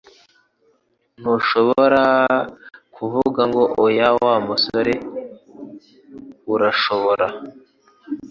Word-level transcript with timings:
Ntushobora 1.19 2.03
kuvuga 2.95 3.41
ngo 3.49 3.63
oya 3.85 4.09
Wa 4.23 4.35
musore 4.47 4.93
urashobora 6.53 7.27